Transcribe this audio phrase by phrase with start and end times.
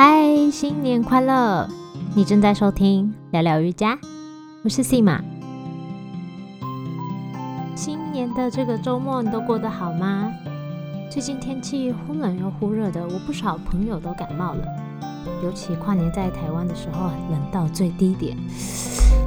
[0.00, 1.68] 嗨，新年快乐！
[2.14, 3.98] 你正在收听聊聊瑜伽，
[4.62, 5.20] 我是 C 玛。
[7.74, 10.32] 新年的这个周末，你都过得好吗？
[11.10, 14.64] 最近天气忽冷又忽热的，我不少朋友都感冒了。
[15.42, 18.36] 尤其跨年在台湾的时候，冷到最低点，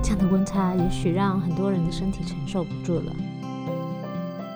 [0.01, 3.11] 这样的温差也许让很多人的身体承受不住了。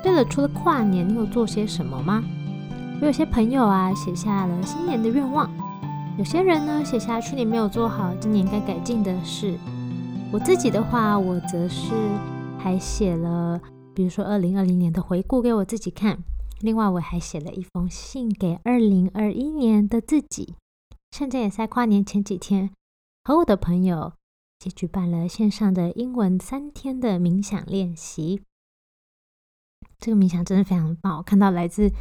[0.02, 2.24] 对了，除了跨年，你有做些什么吗？
[3.02, 5.50] 我有些朋友啊，写下了新年的愿望；
[6.18, 9.58] 有些人呢，写下去年没有做好，今年该改进的事。
[10.32, 11.92] 我自己的话，我则是
[12.58, 13.62] 还写了，
[13.94, 16.24] 比如说二零二零年的回顾给我自己看。
[16.62, 20.56] 另外，我还写了一封信给二零二一年的自己。
[21.12, 22.72] 趁着也在跨年前几天，
[23.26, 24.14] 和我的朋友
[24.62, 28.42] 一起举办了线上的英文三天的冥想练习。
[30.00, 31.92] 这个冥想真的非常棒，我看到来自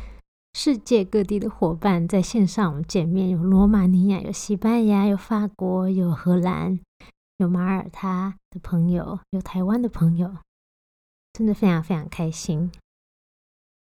[0.56, 6.78] 世界各地的伙伴在线上见面，有罗马尼亚、有西班牙、有法国、有荷兰、
[7.38, 10.36] 有马耳他的朋友，有台湾的朋友，
[11.32, 12.70] 真的非常非常开心。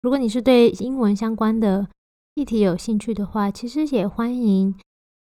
[0.02, 1.90] 如果你是对英文相关的
[2.36, 4.74] 议题有兴趣的话，其实也欢迎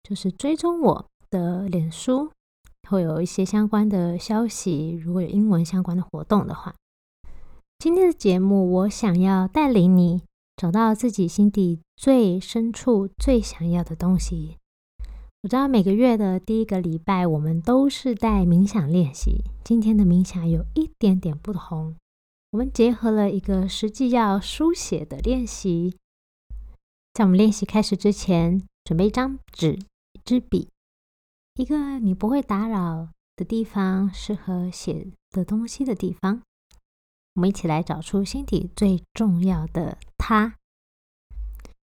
[0.05, 2.31] 就是追踪我的脸书，
[2.89, 4.93] 会有一些相关的消息。
[5.05, 6.73] 如果有英文相关的活动的话。
[7.81, 10.23] 今天的节目，我想要带领你
[10.57, 14.59] 找到自己心底最深处最想要的东西。
[15.43, 19.45] 我知道每个月的第一个礼拜，我们都是带冥想练习。
[19.63, 21.97] 今天的冥想有一点点不同，
[22.53, 25.97] 我们结合了一个实际要书写的练习。
[27.13, 29.79] 在我们练习开始之前，准备一张纸、
[30.13, 30.69] 一支笔，
[31.57, 36.41] 一个你不会打扰的地方，适合写的东西的地方。
[37.35, 40.57] 我们一起来找出心底最重要的他。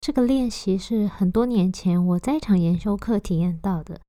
[0.02, 4.02] 这个练习是很多年前我在一场研修课体验到的。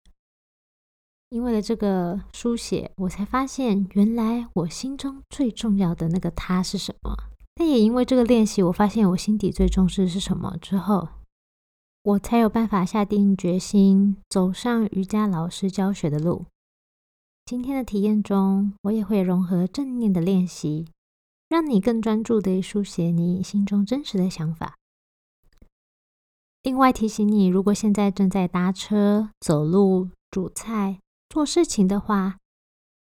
[1.28, 7.16] 因为了这个书写，我才发现原来我心中最重要的那个他是什么。
[7.54, 11.08] 但也因为这个练习，我发现我心底最重视是什么之后，
[12.02, 16.46] 我才有办法下定决心走上瑜伽老师教学的路。
[17.44, 20.86] 今天的体验中，我也会融合正念的练习。
[21.50, 24.76] 让你更专注的书写你心中真实的想法。
[26.62, 32.38] 另外提醒你，如果现在正在搭车、走路、煮菜、做事情的话，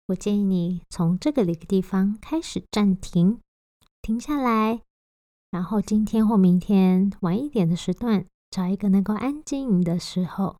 [0.06, 3.40] 我建议你从这个一个地方开始暂停，
[4.00, 4.82] 停下来，
[5.50, 10.56] 然后今天或明天晚一点的时段，找一个能够安静的时候，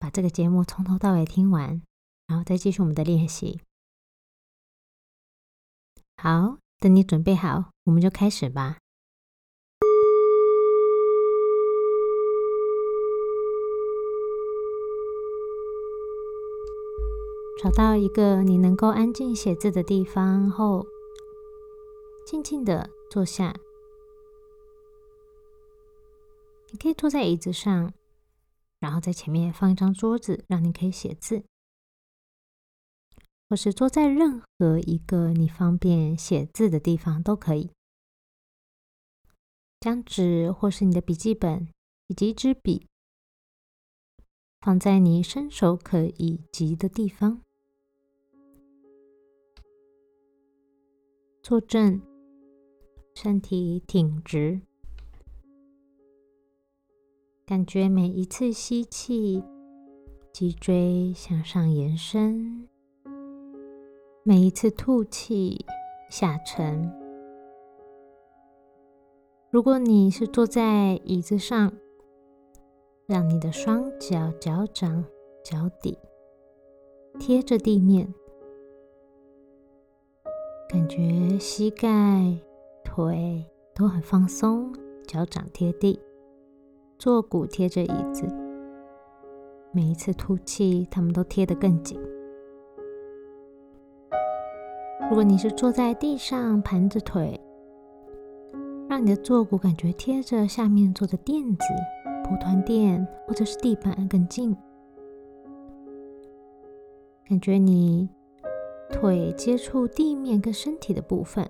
[0.00, 1.80] 把这个节目从头到尾听完，
[2.26, 3.60] 然后再继续我们的练习。
[6.16, 6.63] 好。
[6.84, 8.76] 等你准备好，我们就开始吧。
[17.62, 20.84] 找到一个你能够安静写字的地方后，
[22.26, 23.56] 静静的坐下。
[26.70, 27.94] 你可以坐在椅子上，
[28.78, 31.44] 然后在前面放一张桌子，让你可以写字。
[33.48, 37.70] 或是坐在任何一个你方便写字的地方都可以。
[39.80, 41.68] 将纸或是你的笔记本
[42.06, 42.86] 以及一支笔
[44.60, 47.42] 放在你伸手可以及的地方。
[51.42, 52.00] 坐正，
[53.14, 54.62] 身体挺直，
[57.44, 59.44] 感觉每一次吸气，
[60.32, 62.66] 脊椎向上延伸。
[64.26, 65.66] 每一次吐气
[66.08, 66.90] 下沉。
[69.50, 71.70] 如果你是坐在椅子上，
[73.04, 75.04] 让你的双脚脚掌、
[75.44, 75.98] 脚底
[77.18, 78.14] 贴着地面，
[80.70, 82.34] 感觉膝盖、
[82.82, 84.72] 腿都很放松，
[85.06, 86.00] 脚掌贴地，
[86.98, 88.26] 坐骨贴着椅子。
[89.70, 92.00] 每一次吐气，它们都贴得更紧。
[95.10, 97.38] 如果你是坐在地上盘着腿，
[98.88, 101.64] 让你的坐骨感觉贴着下面坐的垫子、
[102.24, 104.56] 蒲团垫或者是地板更近，
[107.28, 108.08] 感觉你
[108.90, 111.46] 腿接触地面跟身体的部分，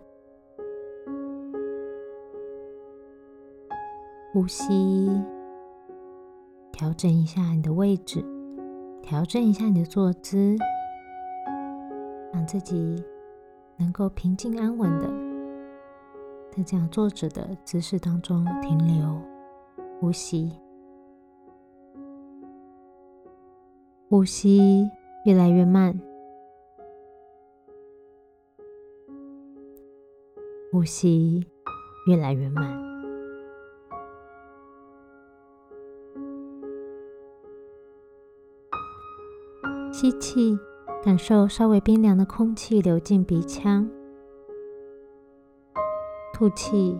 [4.33, 5.09] 呼吸，
[6.71, 8.23] 调整一下你的位置，
[9.01, 10.57] 调整一下你的坐姿，
[12.33, 13.03] 让自己。
[13.77, 15.07] 能够平静安稳的
[16.51, 19.21] 在这样坐着的姿势当中停留
[20.01, 20.53] 呼吸。
[24.09, 24.89] 呼吸
[25.25, 25.99] 越来越慢，
[30.71, 31.45] 呼吸
[32.07, 32.81] 越来越慢。
[39.93, 40.57] 吸气，
[41.05, 43.87] 感受稍微冰凉的空气流进鼻腔；
[46.33, 46.99] 吐气，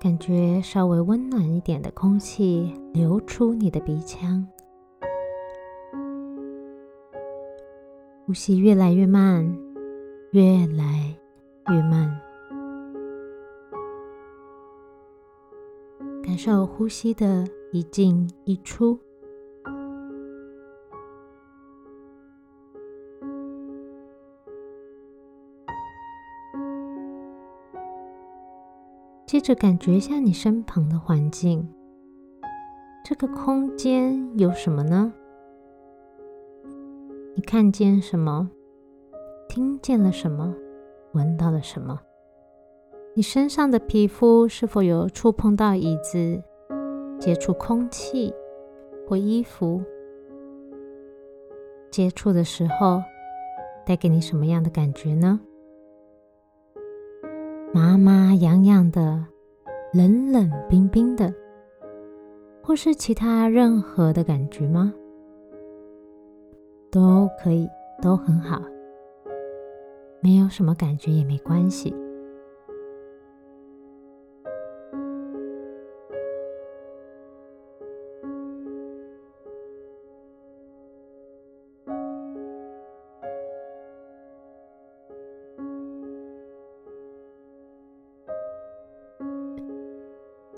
[0.00, 4.48] 感觉稍微温暖一点的空气流出你的鼻腔。
[8.24, 9.44] 呼吸越来越慢，
[10.30, 11.14] 越来
[11.70, 12.18] 越慢，
[16.22, 18.98] 感受呼吸的一进一出。
[29.28, 31.68] 接着感觉一下你身旁的环境，
[33.04, 35.12] 这个空间有什么呢？
[37.34, 38.50] 你看见什么？
[39.46, 40.54] 听见了什么？
[41.12, 42.00] 闻到了什么？
[43.14, 46.42] 你身上的皮肤是否有触碰到椅子、
[47.20, 48.32] 接触空气
[49.06, 49.82] 或衣服？
[51.90, 53.02] 接触的时候
[53.84, 55.38] 带给你什么样的感觉呢？
[57.72, 59.22] 麻麻痒痒的、
[59.92, 61.32] 冷冷冰冰的，
[62.62, 64.92] 或是其他任何的感觉吗？
[66.90, 67.68] 都可以，
[68.00, 68.62] 都很好，
[70.20, 71.94] 没有什么感觉也没关系。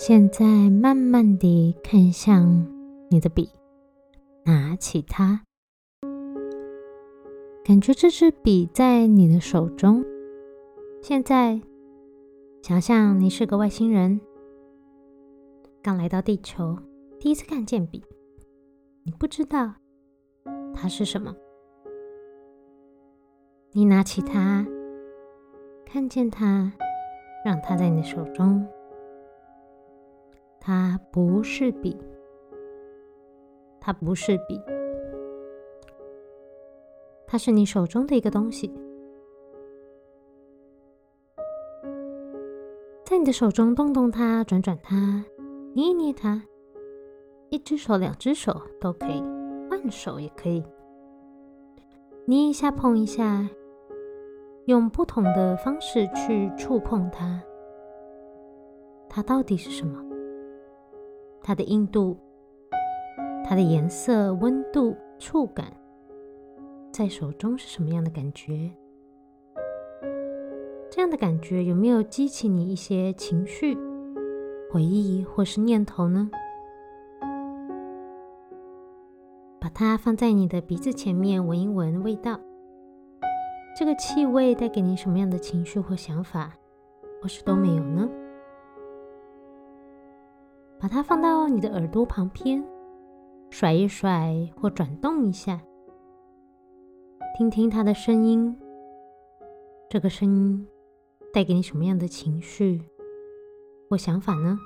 [0.00, 2.66] 现在慢慢地看向
[3.10, 3.50] 你的笔，
[4.44, 5.42] 拿起它。
[7.62, 10.02] 感觉这支笔在你的手中。
[11.02, 11.60] 现在，
[12.62, 14.18] 想象你是个外星人，
[15.82, 16.78] 刚来到地球，
[17.18, 18.02] 第一次看见笔，
[19.02, 19.74] 你不知道
[20.72, 21.36] 它是什么。
[23.72, 24.66] 你拿起它，
[25.84, 26.72] 看见它，
[27.44, 28.66] 让它在你手中。
[30.60, 31.96] 它不是笔，
[33.80, 34.60] 它不是笔。
[37.26, 38.70] 它是你手中的一个东西，
[43.04, 45.24] 在你的手中动动它，转转它，
[45.74, 46.42] 捏一捏它，
[47.48, 49.22] 一只手、两只手都可以，
[49.70, 50.62] 换手也可以，
[52.26, 53.48] 捏一下、碰一下，
[54.66, 57.40] 用不同的方式去触碰它。
[59.08, 60.09] 它到底是什么？
[61.42, 62.16] 它的硬度、
[63.44, 65.72] 它的颜色、温度、触感。
[66.92, 68.70] 在手中是什么样的感觉？
[70.90, 73.78] 这样的感觉有没有激起你一些情绪、
[74.70, 76.28] 回忆或是念头呢？
[79.60, 82.40] 把它放在你的鼻子前面闻一闻味道，
[83.78, 86.52] 这个气味带给你什么样的情绪或想法，
[87.22, 88.08] 或是都没有呢？
[90.80, 92.64] 把它放到你的耳朵旁边，
[93.50, 95.60] 甩一甩或转动一下。
[97.36, 98.56] 听听它的声音，
[99.90, 100.66] 这个声音
[101.34, 102.80] 带给你什么样的情绪
[103.90, 104.58] 或想法呢？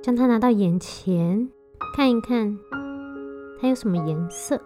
[0.00, 1.50] 将它拿到眼前
[1.96, 2.56] 看一看，
[3.60, 4.62] 它有什么颜色？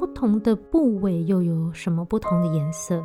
[0.00, 3.04] 不同的部位又有什么不同的颜色？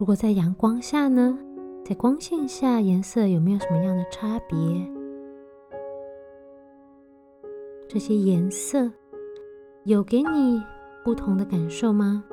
[0.00, 1.38] 如果在阳光下呢？
[1.84, 4.56] 在光线下，颜色有没有什么样的差别？
[7.86, 8.90] 这些颜色
[9.84, 10.64] 有给你
[11.04, 12.24] 不同的感受吗？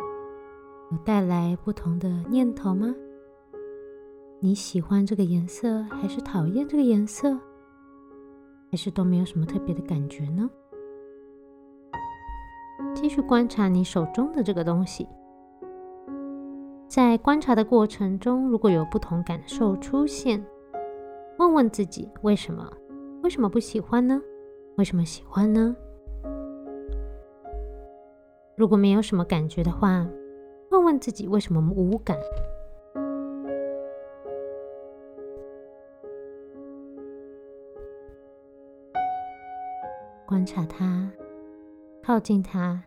[0.92, 2.96] 有带来不同的念头吗？
[4.40, 7.38] 你喜欢这个颜色，还是讨厌这个颜色，
[8.72, 10.50] 还是都没有什么特别的感觉呢？
[12.96, 15.06] 继续观察你手中的这个东西，
[16.98, 20.44] 在观察的过程中，如果有不同感受出现，
[21.38, 22.68] 问问自己为什么？
[23.22, 24.20] 为什么不喜欢呢？
[24.78, 25.76] 为什么喜欢呢？
[28.56, 30.08] 如果没有什么感觉的话，
[30.72, 32.18] 问问自己为什么无感。
[40.26, 41.12] 观察它，
[42.02, 42.82] 靠近它，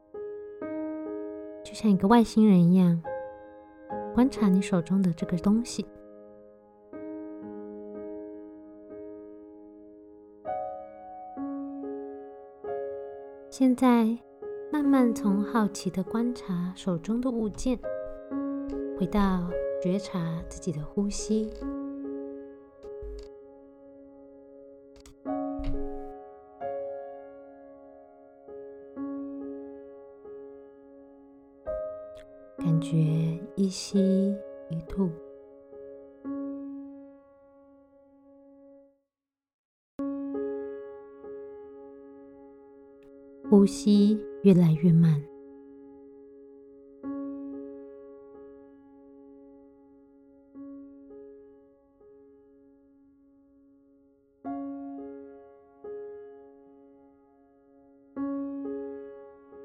[1.63, 3.01] 就像一个外星人一样，
[4.15, 5.87] 观察你手中的这个东西。
[13.51, 14.07] 现在
[14.73, 17.79] 慢慢从好奇的观察手中的物件
[18.99, 19.51] 回到
[19.83, 21.51] 觉察自己的呼吸。
[33.71, 34.37] 吸
[34.69, 35.09] 一吐。
[43.49, 45.21] 呼吸越来越慢。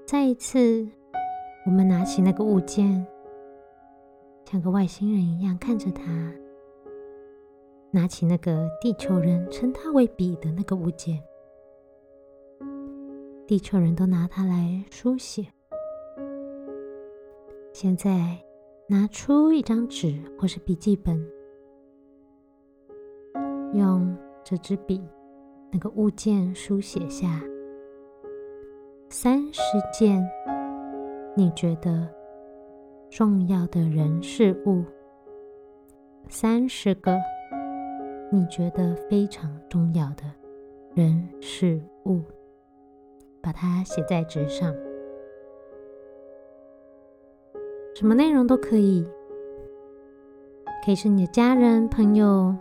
[0.08, 0.88] 再一次，
[1.66, 3.06] 我们拿起那个物件，
[4.46, 6.04] 像个外星人一样看着他。
[7.92, 11.22] 拿起那个地球人称它为笔的那个物件。
[13.48, 15.46] 地球人都拿它来书写。
[17.72, 18.38] 现在
[18.88, 21.18] 拿出一张纸或是笔记本，
[23.74, 25.02] 用这支笔
[25.72, 27.42] 那个物件书写下
[29.10, 29.62] 三十
[29.94, 30.22] 件
[31.36, 32.10] 你觉得
[33.15, 34.84] 重要的人事物，
[36.27, 37.17] 三十个
[38.29, 40.24] 你觉得非常重要的
[40.93, 42.19] 人事物。
[43.41, 44.75] 把它写在纸上，
[47.95, 49.07] 什么内容都可以，
[50.84, 52.53] 可以是你的家人、朋友，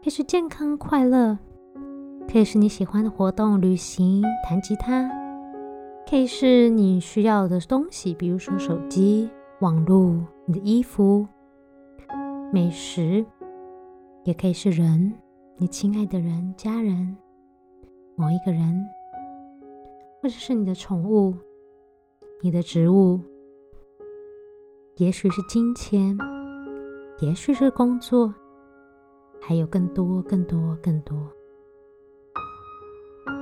[0.00, 1.36] 可以是健康快乐，
[2.30, 5.10] 可以是你喜欢的活动、旅行、弹吉他，
[6.08, 9.28] 可以是你需要的东西，比如说手机、
[9.62, 10.12] 网络、
[10.44, 11.24] 你的衣服、
[12.52, 13.24] 美食，
[14.24, 15.14] 也可以是人，
[15.56, 17.16] 你亲爱的人、家人，
[18.16, 18.84] 某一个人。
[20.20, 21.32] 或者是你的宠物、
[22.40, 23.20] 你的植物，
[24.96, 26.18] 也许是金钱，
[27.20, 28.34] 也许是工作，
[29.40, 31.16] 还有更多、更多、更多，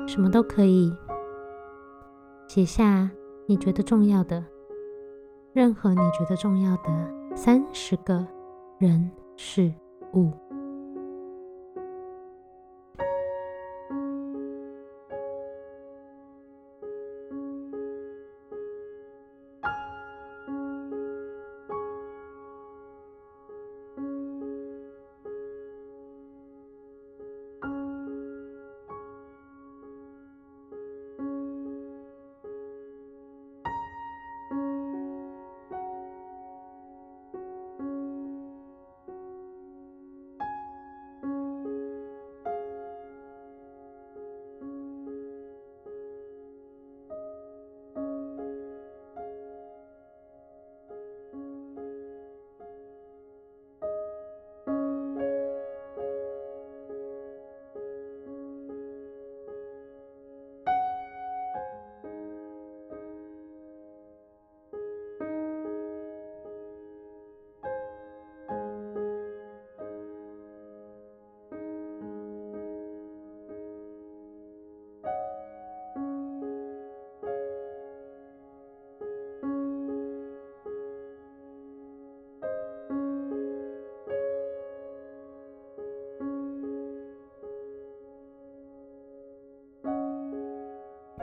[0.06, 0.92] 什么都可以
[2.46, 3.10] 写下
[3.46, 4.44] 你觉得重要的，
[5.52, 8.24] 任何你觉得重要的三十个
[8.78, 9.72] 人事
[10.14, 10.32] 物。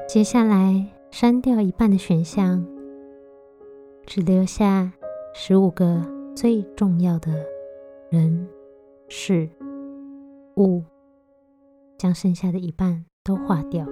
[0.08, 2.66] 接下来删掉一半的选项，
[4.06, 4.90] 只留下
[5.34, 6.02] 十五个
[6.34, 7.46] 最重要的
[8.10, 8.48] 人、
[9.10, 9.50] 事、
[10.56, 10.82] 物，
[11.98, 13.86] 将剩下的一半都划掉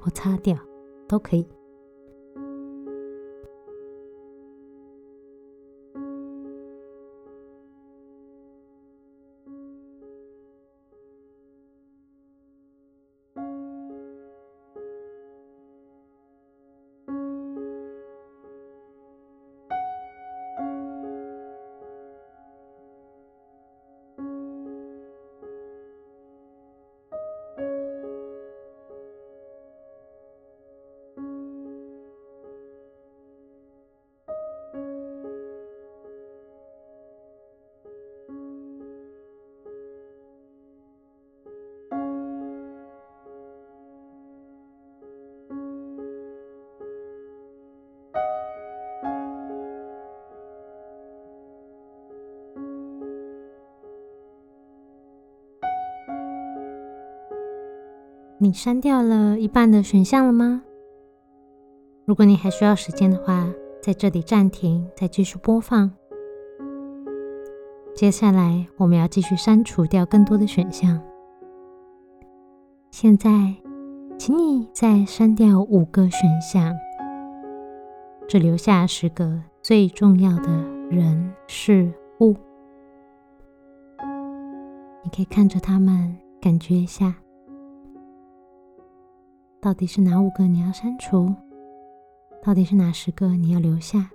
[0.00, 0.58] 或擦掉，
[1.06, 1.48] 都可以。
[58.38, 60.62] 你删掉了一半的选项了吗？
[62.04, 63.48] 如果你还需要时间的话，
[63.82, 65.90] 在这里暂停，再继续播放。
[67.94, 71.00] 接下来，我们要继续删除掉更多的选项。
[72.90, 73.54] 现在，
[74.18, 76.76] 请你再删掉五个选项，
[78.28, 80.50] 只留下十个最重要的
[80.90, 81.90] 人事
[82.20, 82.36] 物。
[85.02, 87.14] 你可以看着他们，感觉一下，
[89.60, 91.34] 到底是哪五个你要删除？
[92.42, 94.10] 到底是哪十个你要留下？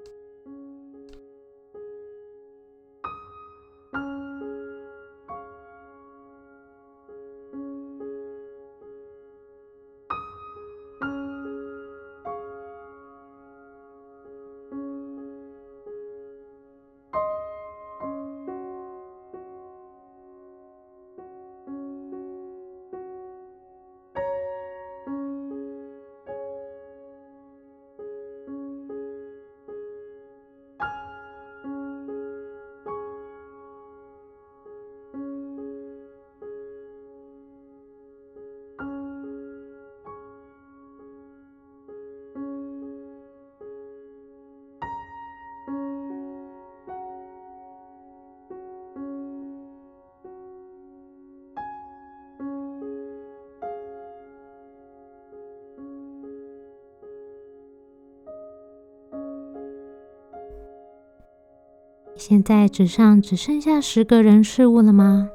[62.21, 65.27] 现在纸上只剩下十个人事物了吗？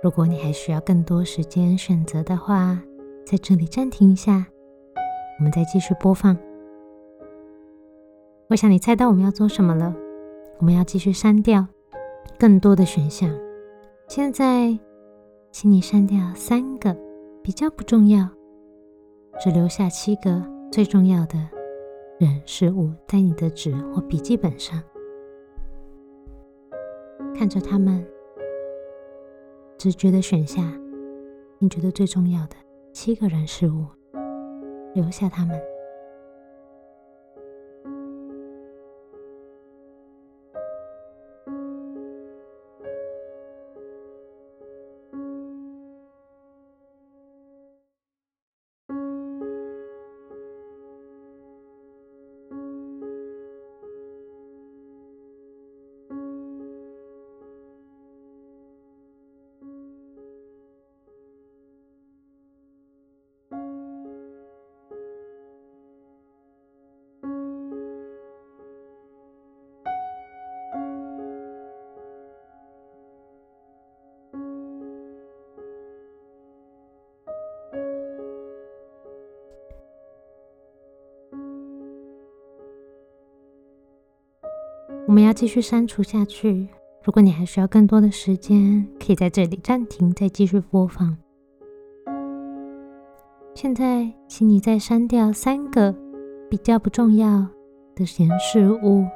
[0.00, 2.80] 如果你还需要更多时间选择的话，
[3.26, 4.46] 在这里暂停一下，
[5.36, 6.38] 我们再继续播放。
[8.48, 9.92] 我想你猜到我们要做什么了？
[10.60, 11.66] 我们要继续删掉
[12.38, 13.28] 更多的选项。
[14.06, 14.78] 现在，
[15.50, 16.96] 请你删掉三个
[17.42, 18.28] 比较不重要，
[19.42, 21.36] 只留下七个最重要的
[22.20, 24.80] 人事物在你的纸或笔记本上。
[27.32, 28.04] 看着他们，
[29.78, 30.62] 直觉的选下
[31.58, 32.56] 你觉得最重要的
[32.92, 33.86] 七个人事物，
[34.94, 35.73] 留下他们。
[85.14, 86.66] 我们要继续删除下去。
[87.04, 91.16] 如果你还需要更多的时间，可以在这里暂停，再继续播放。
[93.54, 95.94] 现在，请你再删掉三个
[96.50, 97.46] 比较不重要
[97.94, 99.06] 的人事物，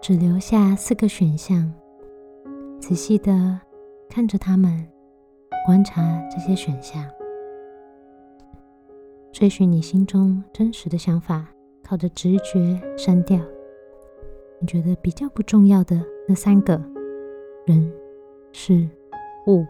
[0.00, 1.70] 只留下四个选项。
[2.80, 3.60] 仔细的
[4.08, 4.88] 看着他们，
[5.66, 7.04] 观察这些选项，
[9.32, 11.46] 追寻你心中真实的想法，
[11.84, 13.38] 靠着直觉删掉。
[14.60, 16.80] 你觉得比较不重要的那三个
[17.66, 17.92] 人、
[18.52, 18.88] 事、
[19.46, 19.64] 物。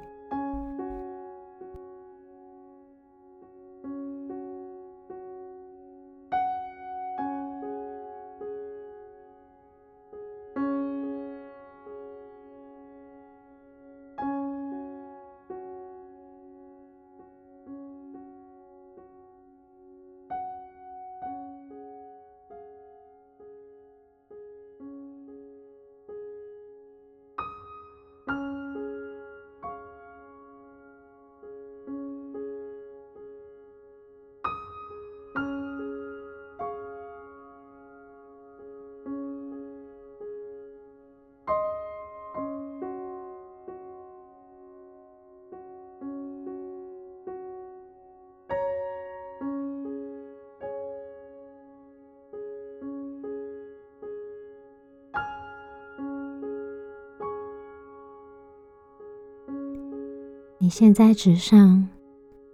[60.68, 61.88] 你现在纸上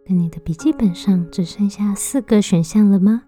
[0.06, 3.20] 跟你的笔记本上只剩下四个选项了吗？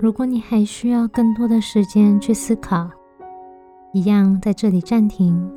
[0.00, 2.90] 如果你还需要更多的时间去思考，
[3.92, 5.48] 一样在这里暂停，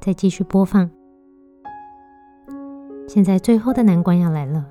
[0.00, 0.90] 再继续播放。
[3.06, 4.68] 现在最后的难关要来了，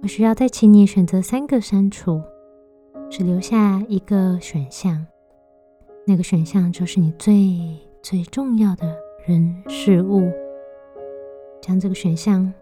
[0.00, 2.22] 我需要再请你选择三个删除，
[3.10, 5.06] 只留下一个选项。
[6.06, 7.60] 那个选项就是你最
[8.00, 10.30] 最重要的人事物。
[11.60, 12.52] 将这个选项，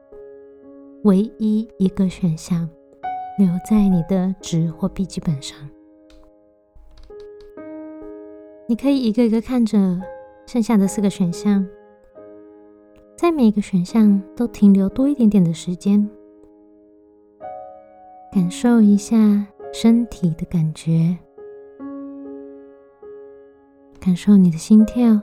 [1.02, 2.66] 唯一一个选项，
[3.38, 5.58] 留在你的纸或笔记本上。
[8.66, 10.00] 你可以一个一个看着
[10.46, 11.66] 剩下的四个选项，
[13.14, 16.08] 在每一个选项都停留多一点点的时间，
[18.32, 19.16] 感受一下
[19.70, 21.14] 身体的感觉，
[24.00, 25.20] 感受你的心跳，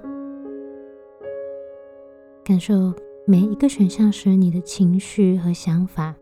[2.44, 2.94] 感受
[3.26, 6.16] 每一个选项时你的情绪和想法，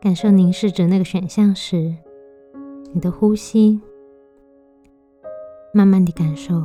[0.00, 1.94] 感受凝视着那个选项时
[2.92, 3.80] 你的呼吸。
[5.72, 6.62] 慢慢的感受，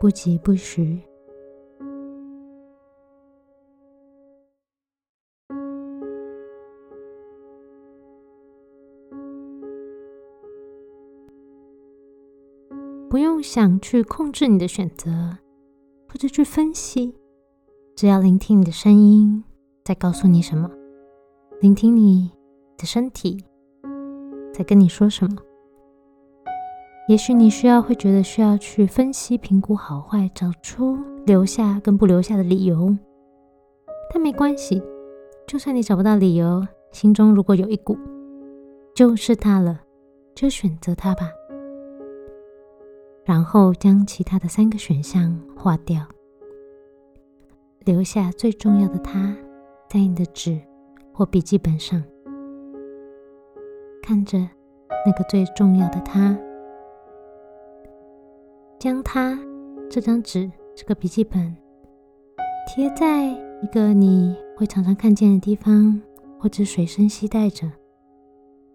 [0.00, 1.00] 不急不徐，
[13.10, 15.36] 不用想去控制你的选择，
[16.14, 17.12] 或者去分析，
[17.96, 19.42] 只要聆听你的声音
[19.84, 20.70] 在告诉你什么，
[21.60, 22.30] 聆听你
[22.78, 23.44] 的身体
[24.52, 25.36] 在跟你说什么。
[27.08, 30.96] 也许你需要会觉得需要去分析、评估好坏，找出
[31.26, 32.96] 留下跟不留下的理由，
[34.12, 34.80] 但没关系。
[35.48, 37.98] 就算你找不到理由，心中如果有一股，
[38.94, 39.80] 就是它了，
[40.32, 41.28] 就选择它吧。
[43.24, 46.06] 然后将其他的三个选项划掉，
[47.84, 49.34] 留下最重要的它，
[49.88, 50.60] 在你的纸
[51.12, 52.02] 或笔记本上，
[54.02, 54.38] 看着
[55.06, 56.38] 那个最重要的它。
[58.78, 59.38] 将它
[59.88, 61.56] 这张纸、这个笔记本
[62.66, 63.24] 贴在
[63.62, 65.98] 一个你会常常看见的地方，
[66.38, 67.72] 或者随身携带着，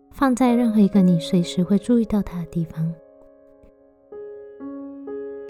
[0.09, 2.91] 放在任何一个你随时会注意到它的地方，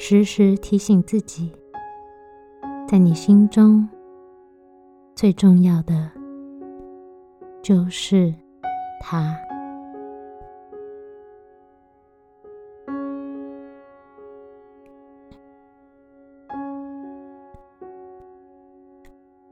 [0.01, 1.51] 时时提醒自己，
[2.87, 3.87] 在你心中
[5.13, 6.09] 最重要的
[7.61, 8.33] 就是
[9.01, 9.37] 他。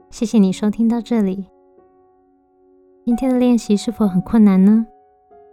[0.08, 1.44] 谢谢你收听到这里。
[3.04, 4.86] 今天的练习是否很困难呢？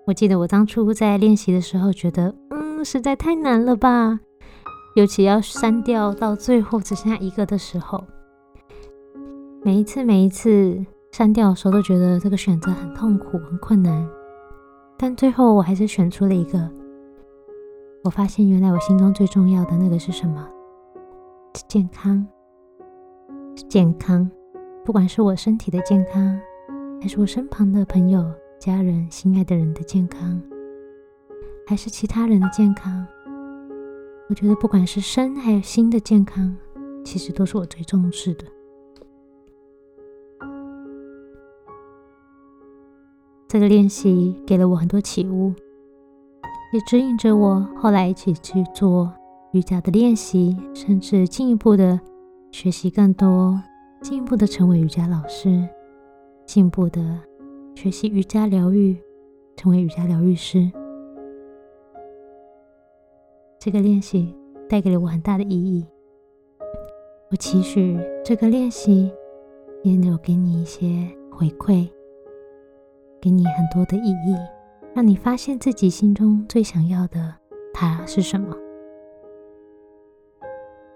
[0.05, 4.21] 我记得我当初在练习的时候，觉得嗯，实在太难了吧。
[4.95, 8.01] 尤其要删掉到最后只剩下一个的时候，
[9.62, 14.08] 每一次每一次删掉的时候，都觉得这个选择很痛苦、很困难。
[14.97, 16.71] 但最后我还是选出了一个。
[18.05, 20.47] 我发现原来我心中最重要的那个是什么？
[21.55, 22.25] 是健康，
[23.58, 24.31] 是健康。
[24.86, 26.39] 不管是我身体的健康，
[27.01, 28.23] 还是我身旁的朋友、
[28.58, 30.41] 家人、心爱的人的健康，
[31.67, 33.05] 还是其他人的健康，
[34.27, 36.55] 我觉得不管是身还有心的健康，
[37.03, 38.45] 其实都是我最重视的。
[43.47, 45.53] 这个练习给了我很多启悟，
[46.73, 49.13] 也指引着我后来一起去做
[49.53, 51.99] 瑜伽的练习，甚至进一步的
[52.51, 53.61] 学习更多。
[54.01, 55.67] 进一步的成为瑜伽老师，
[56.45, 57.19] 进一步的
[57.73, 58.95] 学习瑜伽疗愈，
[59.55, 60.71] 成为瑜伽疗愈师。
[63.65, 64.32] 这个练习
[64.69, 65.84] 带给了我很大的意义。
[67.32, 69.12] 我期许这个练习
[69.82, 71.89] 也有给你一些回馈，
[73.19, 74.36] 给你很多的意义，
[74.93, 77.34] 让你发现自己心中最想要的
[77.73, 78.56] 它是什么。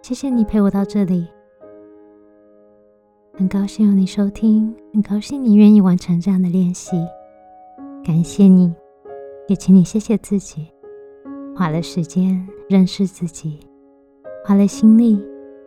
[0.03, 1.27] 谢谢你陪我到这里。
[3.33, 6.91] 很高兴有你收听，很高兴你愿意完成这样的练习，
[8.05, 8.71] 感谢你，
[9.47, 10.67] 也请你谢谢自己，
[11.55, 13.59] 花了时间认识自己，
[14.45, 15.19] 花了心力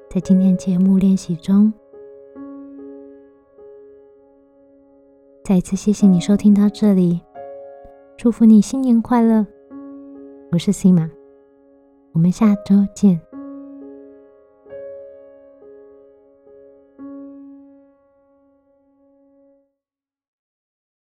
[0.09, 1.73] 在今天节目练习中。
[5.43, 7.21] 再一次谢谢你收听到这里，
[8.17, 9.45] 祝福你新年快乐！
[10.53, 11.11] 我是 Sima，
[12.13, 13.21] 我们下周见。